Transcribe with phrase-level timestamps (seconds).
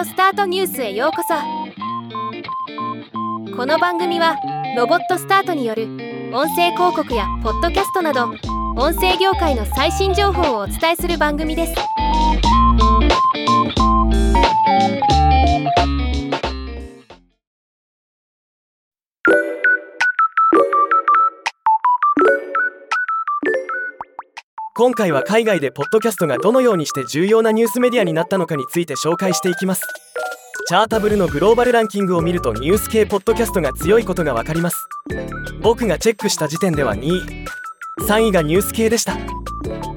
[0.00, 1.34] オスタートニュースへようこそ。
[3.54, 4.34] この番組は
[4.74, 5.88] ロボットスタートによる
[6.32, 8.30] 音声広告やポッドキャストなど
[8.76, 11.74] 音声業界の最新情報をお伝えする番組です。
[24.80, 29.82] 今回は海外でポッドキャストがどのようにして重要なニュースメディアになったのかについて紹介していきます。
[30.66, 34.88] チャータブルのグローバルランキングを見るとニュース系ポッドキャストが強いことが分かります。
[35.60, 37.44] 僕がチェックした時点では2位
[38.08, 39.18] 3位がニュース系でした。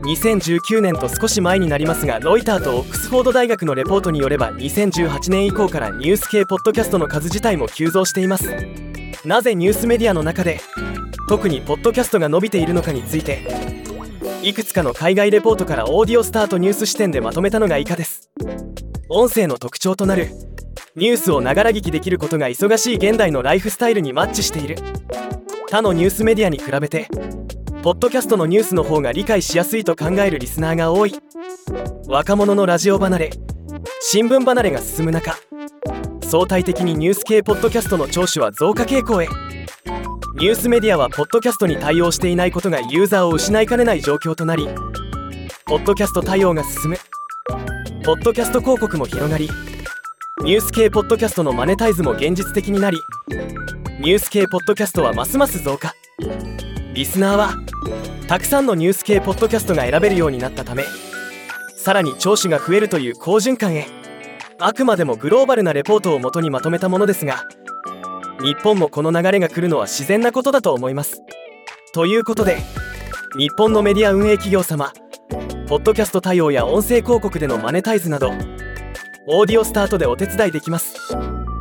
[0.04, 8.54] 2019年と少し前になりますがロイターとオックスフォード大学のレポートによれば2018年以降からニュース系ポッドキャストの数自体も急増しています。
[9.23, 10.59] なぜニュースメディアの中で
[11.29, 13.82] 特にポッドキャストが伸びているのかについて
[14.43, 18.29] いくつかの海外レポートからオーディオスタートニュース視点でまとめたのが以下です。
[19.07, 20.31] 音声の特徴となる。
[20.98, 24.76] ニュースをながら聞きできることが忙しい現代のライフスタイルにマッチしている。
[25.70, 27.07] 他のニュースメディアに比べて
[27.81, 31.15] ポッドキャストのニュースの方が理解しやすいと考えるリスナーが多い。
[32.07, 33.31] 若者のラジオ離れ
[34.01, 35.37] 新聞離れが進む中
[36.21, 39.27] 相対的にニュース系ポッドキャストの聴取は増加傾向へ。
[40.35, 44.67] ニュースメディアはポッドキャストに対応していないことがユーザーを失いかねない状況となり
[45.65, 46.98] ポッドキャスト対応が進む。
[48.03, 49.48] ポッドキャスト広告も広がり
[50.43, 52.98] ニュース系ポッドキャストのマネタイズも現実的になり
[53.99, 55.93] ニュース系ポッドキャストはますます増加。
[56.95, 57.53] リスナーは
[58.27, 60.84] たくさんのニュース系ポッドキャストが選べるようになったため
[61.77, 63.85] さらに聴取が増えるという好循環へ
[64.59, 67.44] あくまでもグローバルなレポートをもとにまとめたものですが
[68.41, 71.22] 日本もこの流れが来るのは自然なことだと思います。
[71.94, 72.57] ということで
[73.38, 74.94] 日本のメディア運営企業様
[75.67, 78.31] ポッドキャスト対応や音声広告でのマネタイズなど
[79.28, 80.95] オーディオスタートでお手伝いできます。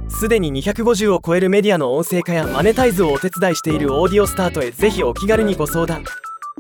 [0.09, 6.05] すでに250を超えるメディアの音声化やマネタイズをお手伝いしているオーディオスタートへぜひお気軽にご相談。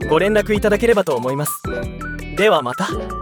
[0.09, 1.63] ご連絡いただければと思います。
[2.37, 3.22] ではまた。